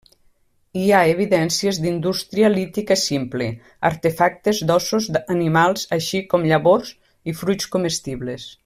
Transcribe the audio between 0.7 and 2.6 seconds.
Hi ha evidències d'indústria